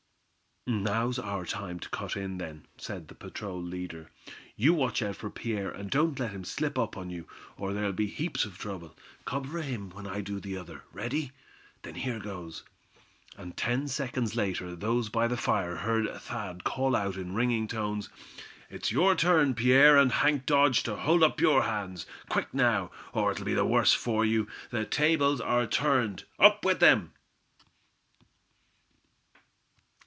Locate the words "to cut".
1.79-2.15